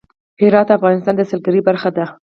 [0.41, 2.05] هرات د افغانستان د سیلګرۍ برخه ده.